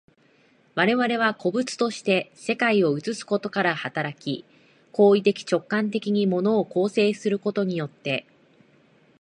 [0.73, 4.43] 我々は個物として世界を映すことから働き、
[4.93, 8.25] 行為的直観的に物を構成することによって、